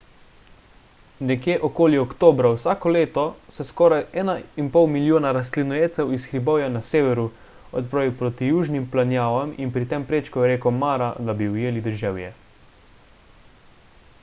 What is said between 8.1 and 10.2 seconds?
proti južnim planjavam in pri tem